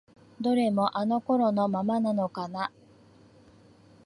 [0.41, 2.71] どれもあの頃のままなのかな？